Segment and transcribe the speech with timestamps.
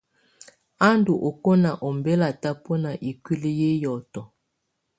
[0.87, 4.21] A ndù ɔkɔna ɔmbɛla tabɔna ikuili ƴɛ hiɔtɔ.